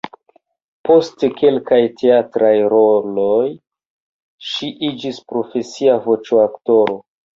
Post 0.87 1.25
kelkaj 1.41 1.79
teatraj 1.99 2.49
roloj 2.75 3.45
ŝi 4.53 4.71
iĝis 4.89 5.21
profesia 5.33 6.01
voĉoaktoro. 6.09 6.99